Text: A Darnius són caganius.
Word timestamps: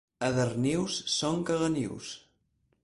A 0.27 0.29
Darnius 0.37 0.95
són 1.17 1.45
caganius. 1.51 2.13